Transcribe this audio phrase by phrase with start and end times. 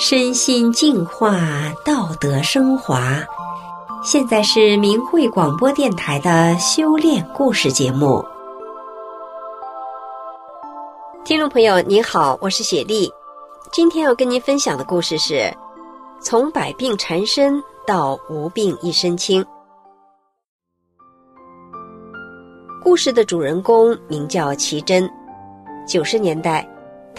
[0.00, 1.40] 身心净化，
[1.84, 3.18] 道德升华。
[4.04, 8.24] 现在是明慧广播电台的修炼故事节目。
[11.24, 13.12] 听众朋友，您好，我是雪莉。
[13.72, 15.52] 今天要跟您分享的故事是：
[16.20, 19.44] 从百病缠身到无病一身轻。
[22.84, 25.10] 故事的主人公名叫奇珍，
[25.88, 26.64] 九十年代。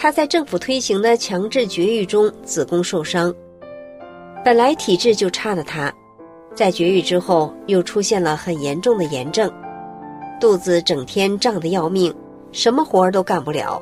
[0.02, 3.34] 他在政府推行的强制绝育中子宫受伤，
[4.42, 5.92] 本来体质就差的他，
[6.54, 9.52] 在绝育之后又出现了很严重的炎症，
[10.40, 12.14] 肚子整天胀得要命，
[12.50, 13.78] 什么活儿都干不了，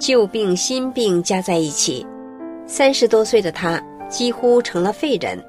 [0.00, 2.04] 旧病新病加在一起，
[2.66, 5.40] 三十多岁的他几乎成了废人。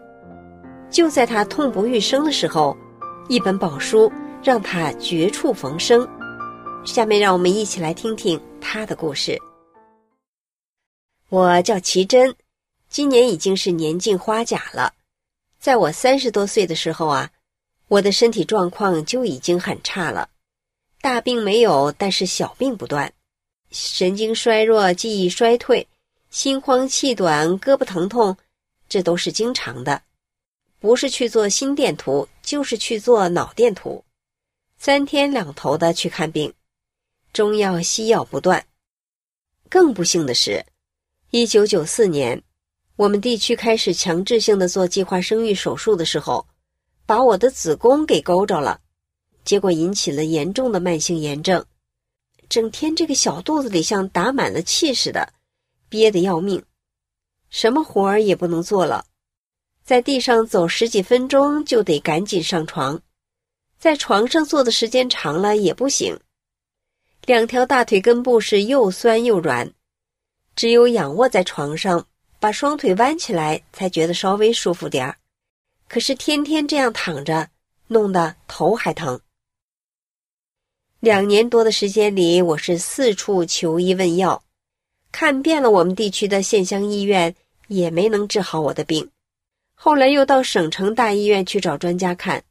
[0.92, 2.78] 就在他痛不欲生的时候，
[3.30, 4.12] 一本宝书
[4.44, 6.08] 让他绝处逢生。
[6.86, 9.36] 下面让我们一起来听听他的故事。
[11.32, 12.36] 我叫奇珍，
[12.90, 14.94] 今年已经是年近花甲了。
[15.62, 17.32] 在我三十多岁的时候啊，
[17.88, 20.30] 我的身体状况就已经很差了，
[21.00, 23.14] 大病没有，但是小病不断，
[23.72, 25.88] 神经衰弱、记忆衰退、
[26.32, 28.36] 心慌气短、胳膊疼痛，
[28.90, 30.02] 这都是经常的。
[30.82, 34.04] 不是去做心电图，就是去做脑电图，
[34.78, 36.54] 三天两头的去看病，
[37.32, 38.68] 中药西药不断。
[39.70, 40.66] 更不幸的是。
[41.34, 42.44] 一九九四年，
[42.98, 46.46] 我们地区开始强制性的做计划生育手术的时候，
[47.06, 48.82] 把我的子宫给勾着了，
[49.46, 51.66] 结果引起了严重的慢性炎症，
[52.50, 55.32] 整天这个小肚子里像打满了气似的，
[55.88, 56.62] 憋得要命，
[57.50, 59.06] 什么活儿也不能做了，
[59.86, 63.02] 在地上走十几分钟就得赶紧上床，
[63.80, 66.20] 在床上坐的时间长了也不行，
[67.26, 69.74] 两条大腿根部是又酸又软。
[70.56, 72.08] 只有仰卧在床上，
[72.40, 75.18] 把双腿弯起来，才觉得稍微舒服点儿。
[75.88, 77.50] 可是天天这样躺着，
[77.88, 79.20] 弄得头还疼。
[81.00, 84.44] 两年多的时间里，我是四处求医问药，
[85.12, 87.36] 看遍了我们地区的县乡医院，
[87.68, 89.10] 也没能治好我的病。
[89.74, 92.44] 后来又到省城大医院去找专家看，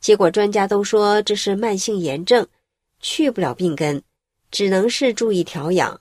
[0.00, 2.46] 结果专家都说这是慢性炎症，
[3.00, 4.02] 去不了病根，
[4.50, 6.00] 只能是注意调养。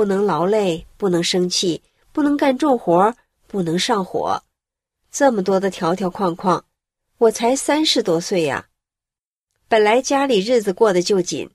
[0.00, 3.14] 不能劳累，不能生气，不能干重活，
[3.46, 4.42] 不能上火，
[5.10, 6.64] 这么多的条条框框，
[7.18, 8.66] 我才三十多岁呀。
[9.68, 11.50] 本来家里日子过得就紧，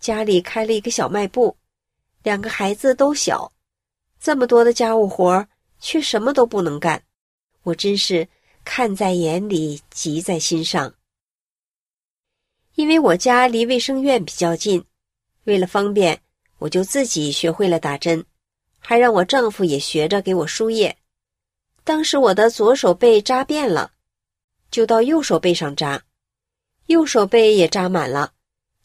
[0.00, 1.56] 家里开了一个小卖部，
[2.24, 3.52] 两个孩子都小，
[4.18, 5.46] 这么多的家务活，
[5.78, 7.00] 却什么都不能干，
[7.62, 8.26] 我真是
[8.64, 10.92] 看在眼里，急在心上。
[12.74, 14.84] 因为我家离卫生院比较近，
[15.44, 16.20] 为了方便。
[16.58, 18.24] 我就自己学会了打针，
[18.78, 20.96] 还让我丈夫也学着给我输液。
[21.84, 23.92] 当时我的左手背扎遍了，
[24.70, 26.00] 就到右手背上扎；
[26.86, 28.32] 右手背也扎满了，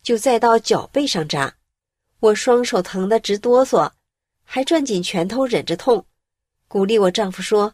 [0.03, 1.55] 就再到脚背上扎。
[2.19, 3.91] 我双手疼得直哆嗦，
[4.43, 6.05] 还攥紧拳头忍着痛，
[6.67, 7.73] 鼓励我丈夫说：“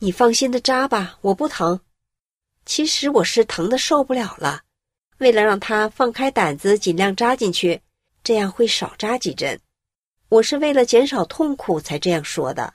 [0.00, 1.80] 你放心的扎吧，我不疼。”
[2.66, 4.64] 其实我是疼得受不了了，
[5.18, 7.80] 为了让他放开胆子，尽量扎进去。
[8.26, 9.60] 这样会少扎几针，
[10.28, 12.74] 我是为了减少痛苦才这样说的。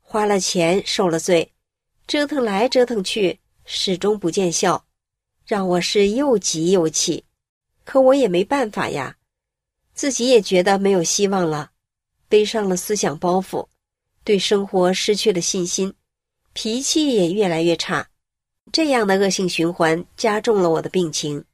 [0.00, 1.52] 花了钱受了罪，
[2.06, 4.86] 折腾来折腾去，始终不见效，
[5.44, 7.26] 让我是又急又气。
[7.84, 9.18] 可我也没办法呀，
[9.92, 11.72] 自己也觉得没有希望了，
[12.30, 13.68] 背上了思想包袱，
[14.24, 15.92] 对生活失去了信心，
[16.54, 18.08] 脾气也越来越差。
[18.72, 21.44] 这样的恶性循环加重了我的病情。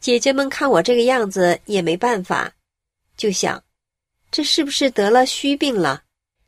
[0.00, 2.52] 姐姐们看我这个样子也没办法，
[3.16, 3.62] 就想，
[4.30, 6.04] 这是不是得了虚病了？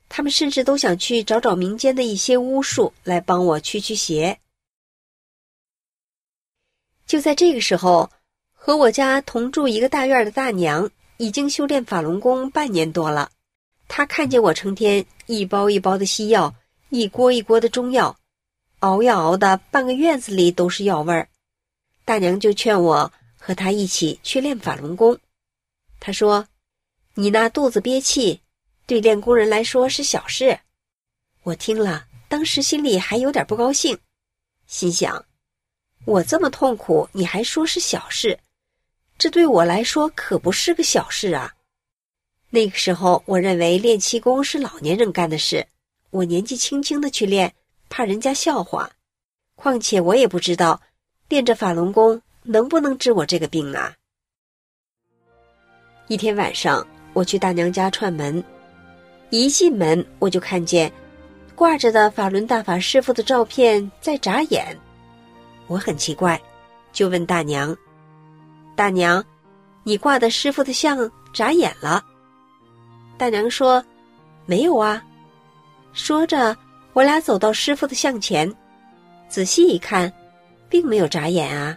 [0.09, 4.39] 他们甚至都想去找找民间的一些巫术来帮我驱驱邪。
[7.07, 8.09] 就在这个时候，
[8.53, 13.31] 和我家同住一个大院的大娘已经修炼法轮功半年多了，
[13.89, 16.55] 她看见我成天一包一包的西药，
[16.89, 18.17] 一锅一锅的中药，
[18.79, 21.29] 熬药熬的，半个院子里都是药味儿。
[22.05, 23.13] 大娘就劝我。
[23.51, 25.19] 和他一起去练法轮功，
[25.99, 26.47] 他说
[27.15, 28.41] ：“你那肚子憋气，
[28.87, 30.57] 对练功人来说是小事。”
[31.43, 33.99] 我听了，当时心里还有点不高兴，
[34.69, 35.27] 心想
[36.07, 38.39] ：“我这么痛苦，你还说是小事？
[39.19, 41.53] 这对我来说可不是个小事啊！”
[42.51, 45.67] 那个时候，我认为练气功是老年人干的事，
[46.11, 47.53] 我年纪轻轻的去练，
[47.89, 48.93] 怕人家笑话。
[49.57, 50.81] 况且我也不知道
[51.29, 52.23] 练着法轮功。
[52.43, 53.95] 能不能治我这个病啊？
[56.09, 58.43] 一天晚上，我去大娘家串门，
[59.31, 60.91] 一进门我就看见
[61.55, 64.77] 挂着的法轮大法师傅的照片在眨眼，
[65.67, 66.41] 我很奇怪，
[66.93, 67.77] 就问大娘
[68.75, 69.25] ：“大娘，
[69.85, 72.05] 你挂的师傅的像眨眼了？”
[73.19, 73.85] 大娘说
[74.47, 75.05] ：“没有啊。”
[75.93, 76.57] 说着，
[76.93, 78.53] 我俩走到师傅的像前，
[79.29, 80.11] 仔细一看，
[80.69, 81.77] 并没有眨眼啊。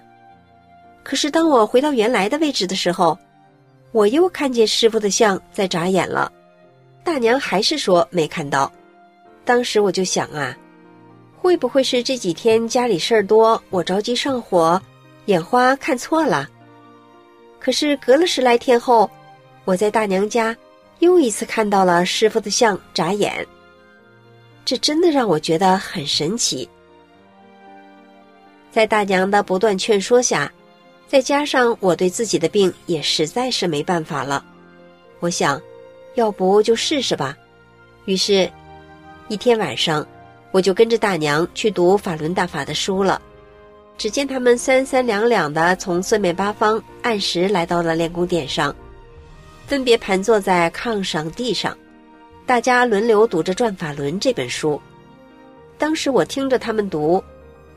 [1.04, 3.18] 可是当我回到原来的位置的时候，
[3.92, 6.32] 我又看见师傅的像在眨眼了。
[7.04, 8.72] 大娘还是说没看到。
[9.46, 10.58] 当时我就想啊，
[11.38, 14.82] 会不会是这几天家里事儿多，我着急上火，
[15.26, 16.50] 眼花看错了？
[17.60, 19.10] 可是隔了十来天后，
[19.66, 20.56] 我在大娘家
[21.00, 23.46] 又一次看到了师傅的像眨眼。
[24.64, 26.68] 这真的让我觉得很神奇。
[28.72, 30.52] 在大娘的不断劝说下，
[31.14, 34.44] 再加上我对自己的病也实在是没办法了，
[35.20, 35.62] 我想，
[36.16, 37.38] 要不就试试吧。
[38.06, 38.52] 于是，
[39.28, 40.04] 一天晚上，
[40.50, 43.22] 我就跟着大娘去读法轮大法的书了。
[43.96, 48.76] 只见他们三三两两的从四面八方按时来到了练功点上，
[49.68, 51.78] 分别盘坐在炕上、地上，
[52.44, 54.82] 大家轮流读着《转法轮》这本书。
[55.78, 57.24] 当时我听着他们读。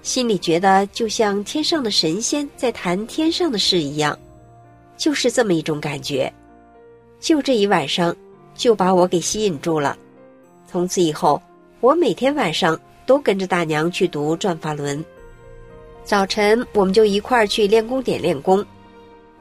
[0.07, 4.17] 心里觉得就像天上的神仙在谈天上的事一样，
[4.97, 6.33] 就是这么一种感觉。
[7.19, 8.15] 就这一晚上，
[8.55, 9.99] 就把我给吸引住了。
[10.65, 11.43] 从此以后，
[11.81, 14.97] 我每天晚上都跟着大娘去读《转法轮》。
[16.05, 18.65] 早晨，我们就一块儿去练功点练功。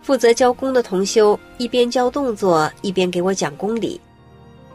[0.02, 4.02] 负责教功的同修一边教动作，一边给我讲功理，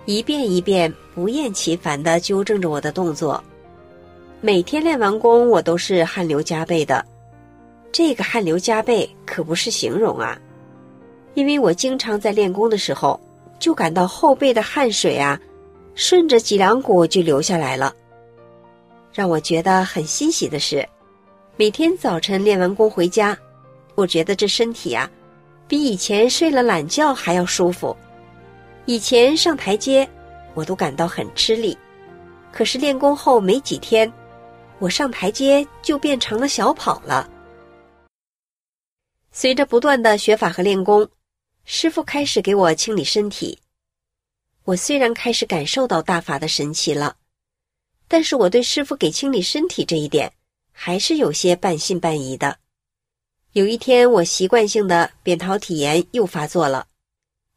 [0.05, 3.43] 一遍一遍不厌其烦地纠正着我的动作。
[4.43, 7.05] 每天练完功，我都是汗流浃背的。
[7.93, 10.41] 这个汗流浃背可不是形容啊，
[11.35, 13.21] 因为我经常在练功的时候，
[13.59, 15.39] 就感到后背的汗水啊，
[15.95, 17.95] 顺着脊梁骨就流下来了。
[19.13, 20.89] 让我觉得很欣喜的是，
[21.57, 23.37] 每天早晨练完功回家，
[23.95, 25.11] 我觉得这身体啊，
[25.69, 27.95] 比以前睡了懒觉还要舒服。
[28.87, 30.09] 以前上台阶，
[30.55, 31.77] 我都感到很吃力，
[32.51, 34.11] 可是练功后没几天。
[34.81, 37.31] 我上台阶就变成了小跑了。
[39.31, 41.09] 随着不断的学法和练功，
[41.65, 43.61] 师傅开始给我清理身体。
[44.65, 47.17] 我虽然开始感受到大法的神奇了，
[48.09, 50.32] 但是我对师傅给清理身体这一点
[50.73, 52.59] 还是有些半信半疑的。
[53.53, 56.87] 有一天，我习惯性的扁桃体炎又发作了。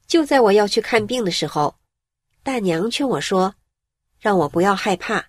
[0.07, 1.75] 就在我要去看病的时候，
[2.43, 3.55] 大娘劝我说
[4.19, 5.25] ：“让我不要害怕，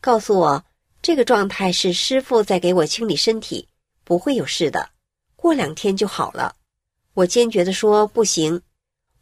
[0.00, 0.64] 告诉我。”
[1.02, 3.66] 这个状态是师傅在给我清理身体，
[4.04, 4.90] 不会有事的，
[5.34, 6.54] 过两天就好了。
[7.14, 8.62] 我坚决地说不行，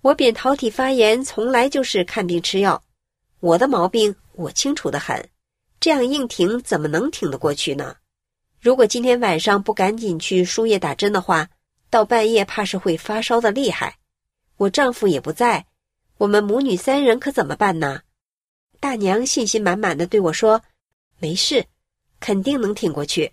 [0.03, 2.83] 我扁桃体发炎从来就是看病吃药，
[3.41, 5.27] 我的毛病我清楚的很，
[5.81, 7.97] 这样硬挺怎么能挺得过去呢？
[8.61, 11.49] 如果今天晚上不赶紧去输液打针的话，
[11.89, 13.97] 到半夜怕是会发烧的厉害。
[14.59, 15.65] 我丈夫也不在，
[16.19, 18.03] 我们母女三人可怎么办呢？
[18.79, 20.61] 大娘信心满满的对我说。
[21.21, 21.67] 没事，
[22.19, 23.33] 肯定能挺过去。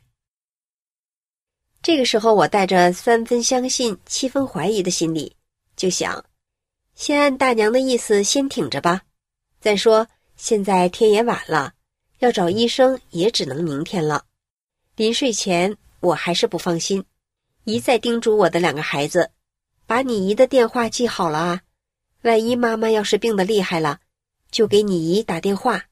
[1.81, 5.35] 这个时候，我带着三分相信、七分怀疑的心理，
[5.77, 6.25] 就想，
[6.95, 9.03] 先按大娘的意思先挺着吧。
[9.61, 11.73] 再说，现在天也晚了，
[12.19, 14.25] 要找医生也只能明天了。
[14.97, 17.05] 临睡前，我还是不放心，
[17.63, 19.31] 一再叮嘱我的两个孩子，
[19.85, 21.61] 把你姨的电话记好了啊，
[22.23, 24.01] 万一妈妈要是病得厉害了，
[24.51, 25.85] 就给你姨打电话。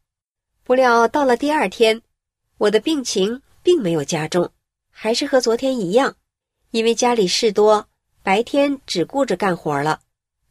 [0.65, 2.01] 不料到了第二天，
[2.57, 4.51] 我的病情并没有加重，
[4.89, 6.15] 还是和昨天一样。
[6.71, 7.87] 因为家里事多，
[8.23, 10.01] 白天只顾着干活了，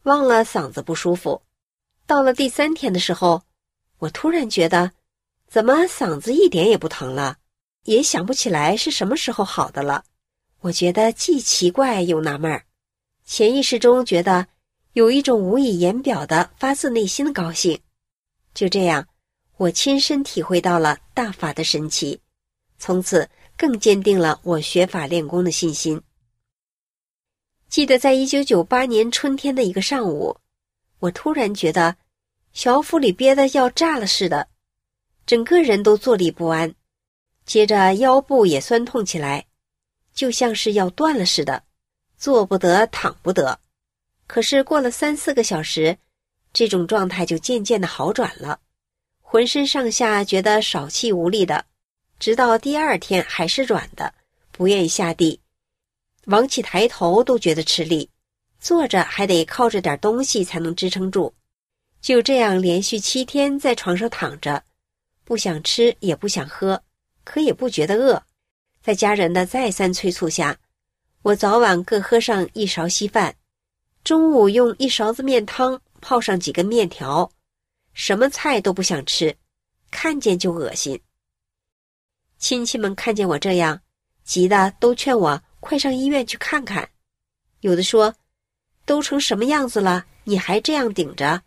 [0.04, 1.42] 忘了嗓子不舒服。
[2.06, 3.42] 到了第三天的时候，
[3.98, 4.92] 我突然觉得，
[5.48, 7.38] 怎么嗓子一点也不疼了，
[7.82, 10.04] 也想不起来是什么时候好的了。
[10.60, 12.66] 我觉得既奇怪又纳闷儿，
[13.26, 14.46] 潜意识中觉得
[14.92, 17.80] 有一种无以言表的发自内心的高兴。
[18.54, 19.08] 就这样。
[19.56, 22.20] 我亲身体会到了大法的神奇，
[22.78, 26.02] 从此更坚定了我学法练功的信心。
[27.68, 30.36] 记得在一九九八年春天的一个上午，
[30.98, 31.96] 我突然觉得
[32.52, 34.48] 小腹里憋得要炸了似的，
[35.26, 36.74] 整个人都坐立不安，
[37.46, 39.46] 接着腰部也酸痛起来，
[40.14, 41.62] 就像是要断了似的，
[42.16, 43.58] 坐不得，躺不得。
[44.26, 45.96] 可是过了三四个小时，
[46.52, 48.60] 这种状态就渐渐的好转了。
[49.34, 51.64] 浑身上下觉得少气无力的，
[52.20, 54.14] 直到第二天还是软的，
[54.52, 55.40] 不愿意下地，
[56.26, 58.08] 往起抬头都觉得吃力，
[58.60, 61.34] 坐着还得靠着点东西才能支撑住。
[62.00, 64.62] 就这样连续七天在床上躺着，
[65.24, 66.80] 不想吃也不想喝，
[67.24, 68.22] 可也不觉得饿。
[68.84, 70.56] 在家人的再三催促下，
[71.22, 73.34] 我早晚各喝上一勺稀饭，
[74.04, 77.28] 中午用一勺子面汤泡上几根面条，
[77.94, 79.34] 什么菜都不想吃，
[79.90, 81.00] 看见就恶心。
[82.38, 83.80] 亲戚们看见我这样，
[84.24, 86.86] 急得都劝我快上医院去看看。
[87.60, 88.14] 有的说
[88.84, 91.42] ：“都成什么样子了，你还这样顶着？”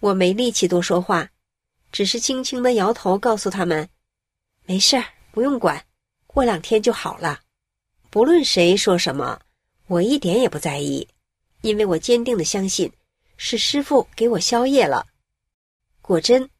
[0.00, 1.30] 我没力气多说话，
[1.92, 3.88] 只是轻轻的摇头，告诉他们
[4.66, 5.82] ：“没事，不用管，
[6.26, 7.40] 过两天就好了。”
[8.10, 9.40] 不论谁说什么，
[9.86, 11.06] 我一点也不在意，
[11.62, 12.92] 因为我坚定的相信
[13.36, 15.06] 是师傅给我宵夜了。
[16.10, 16.50] 果真，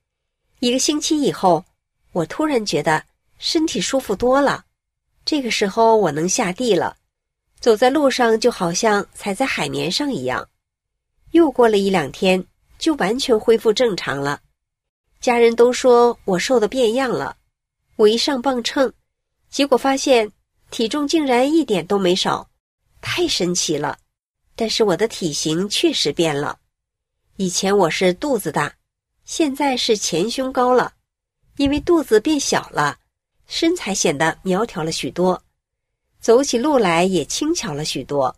[0.61, 1.65] 一个星期以后，
[2.13, 3.05] 我突然觉得
[3.37, 4.65] 身体舒服多了。
[5.25, 6.97] 这个时候，我能下地了。
[7.59, 10.49] 走在路上就好像踩在海绵上一样，
[11.33, 12.47] 又过了一两天
[12.79, 14.41] 就完全恢复正常了。
[15.21, 17.37] 家人都说我瘦的变样了，
[17.97, 18.93] 我一上磅秤，
[19.51, 20.31] 结果发现
[20.71, 22.49] 体重竟然一点都没少，
[23.01, 23.99] 太神奇了。
[24.55, 26.61] 但是我的体型确实变了，
[27.35, 28.77] 以前我是肚子大，
[29.31, 30.93] 现在是前胸高了，
[31.57, 32.97] 因为肚子变小了，
[33.47, 35.41] 身材显得苗条了许多。
[36.21, 38.35] 走起路来也轻巧了许多。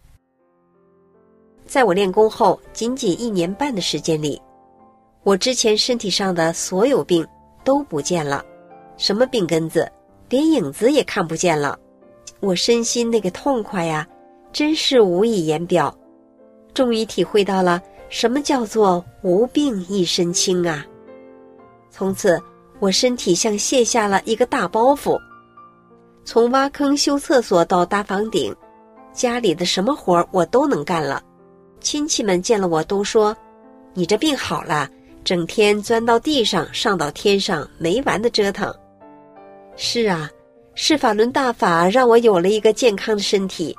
[1.64, 4.38] 在我练功后，仅仅一年半的时间里，
[5.22, 7.26] 我之前身体上的所有病
[7.64, 8.44] 都不见了，
[8.98, 9.90] 什么病根子，
[10.28, 11.80] 连影子也看不见了。
[12.40, 14.06] 我身心那个痛快呀，
[14.52, 15.96] 真是无以言表。
[16.74, 17.82] 终于体会到了
[18.12, 20.84] 什么叫做无病一身轻啊！
[21.90, 22.38] 从此，
[22.78, 25.18] 我身体像卸下了一个大包袱。
[26.22, 28.54] 从挖坑修厕所到搭房顶，
[29.14, 31.22] 家里的什么活我都能干了。
[31.80, 33.34] 亲戚们见了我都说
[33.94, 34.86] ：“你这病好了，
[35.24, 38.70] 整天钻到地上，上到天上，没完的折腾。”
[39.74, 40.30] 是啊，
[40.74, 43.74] 是法轮大法让我有了一个健康的身体，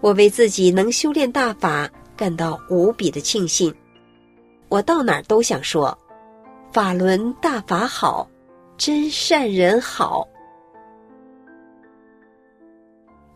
[0.00, 3.74] 我为自己能修炼大法感到无比的庆幸。
[4.68, 5.96] 我到哪儿都想说
[6.72, 8.28] ：“法轮大法好，
[8.76, 10.26] 真善人好。”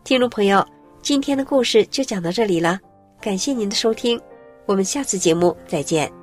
[0.03, 0.65] 听众朋友，
[1.01, 2.79] 今天的故事就讲到这里了，
[3.21, 4.19] 感谢您的收听，
[4.65, 6.18] 我们下次节目再见。